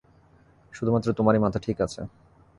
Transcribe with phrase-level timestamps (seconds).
[0.73, 2.01] শুধুমাত্র তোমারই মাথা ঠিক আছে।